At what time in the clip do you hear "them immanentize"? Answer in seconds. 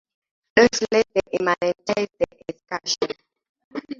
1.13-2.09